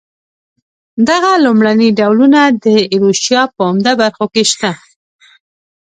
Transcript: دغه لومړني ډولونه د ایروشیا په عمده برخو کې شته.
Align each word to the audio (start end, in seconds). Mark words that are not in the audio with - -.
دغه 1.09 1.31
لومړني 1.45 1.89
ډولونه 1.99 2.41
د 2.63 2.65
ایروشیا 2.91 3.41
په 3.53 3.61
عمده 3.69 3.93
برخو 4.01 4.25
کې 4.33 4.43
شته. 4.51 4.71